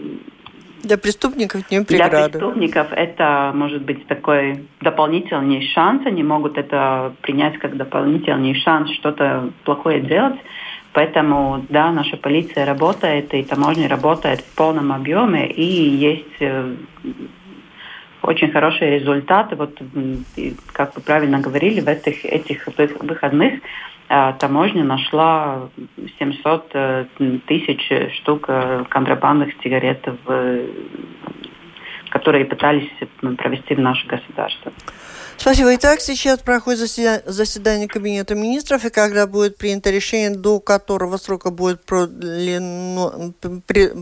[0.83, 2.29] для преступников не преграда.
[2.29, 6.05] Для преступников это может быть такой дополнительный шанс.
[6.05, 10.39] Они могут это принять как дополнительный шанс что-то плохое делать.
[10.91, 16.75] Поэтому, да, наша полиция работает, и таможня работает в полном объеме, и есть э,
[18.21, 19.55] очень хорошие результаты.
[19.55, 19.79] Вот,
[20.71, 22.67] как вы правильно говорили, в этих, этих
[22.99, 23.53] выходных
[24.07, 25.69] таможня нашла
[26.19, 27.05] 700 э,
[27.47, 30.05] тысяч штук э, контрабандных сигарет,
[32.09, 32.89] которые пытались
[33.37, 34.71] провести в наше государство.
[35.37, 35.75] Спасибо.
[35.75, 41.83] Итак, сейчас проходит заседание Кабинета министров, и когда будет принято решение, до которого срока будет
[41.83, 43.33] продлено,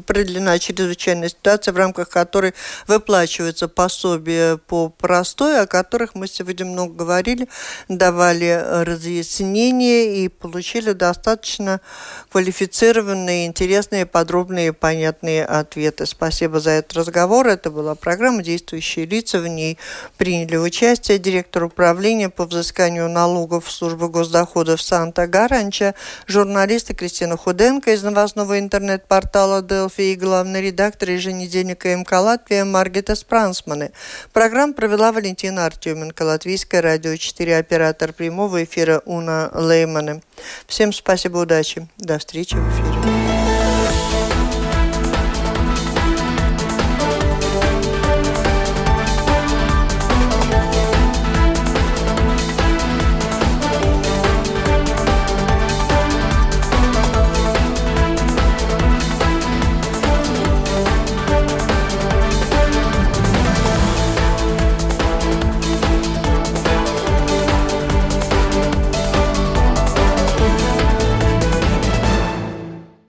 [0.05, 2.53] продлена чрезвычайная ситуация, в рамках которой
[2.85, 7.47] выплачивается пособие по простой, о которых мы сегодня много говорили,
[7.89, 11.81] давали разъяснения и получили достаточно
[12.29, 16.05] квалифицированные, интересные, подробные, понятные ответы.
[16.05, 17.47] Спасибо за этот разговор.
[17.47, 19.39] Это была программа «Действующие лица».
[19.39, 19.79] В ней
[20.17, 25.95] приняли участие директор управления по взысканию налогов службы госдоходов Санта Гаранча,
[26.27, 33.91] журналисты Кристина Худенко из новостного интернет-портала Делфи и главный редактор еженедельника МК Латвия Маргита Спрансманы.
[34.33, 40.21] Программу провела Валентина Артеменко, Латвийское радио 4, оператор прямого эфира Уна Лейманы.
[40.67, 41.87] Всем спасибо, удачи.
[41.97, 43.30] До встречи в эфире.